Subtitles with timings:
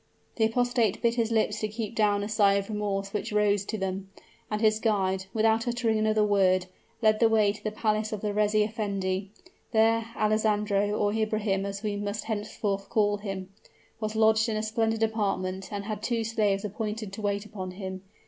[0.37, 3.77] The apostate bit his lips to keep down a sigh of remorse which rose to
[3.77, 4.09] them;
[4.49, 6.65] and his guide, without uttering another word,
[7.03, 9.29] led the way to the palace of the reis effendi.
[9.73, 13.49] There Alessandro or Ibrahim, as we must henceforth call him
[13.99, 18.01] was lodged in a splendid apartment, and had two slaves appointed to wait upon him.